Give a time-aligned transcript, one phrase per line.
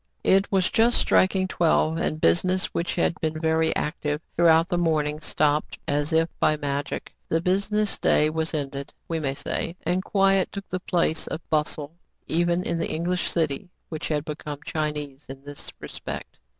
[0.23, 5.19] It was just striking twelve; and business, which had been very active throughout the morning,
[5.19, 7.13] stopped as if by magic.
[7.29, 8.55] The business day was.
[8.55, 13.29] ended, we may say; and quiet took the place of bustle, even in the English
[13.29, 16.39] city, which had become Chinese in this respect.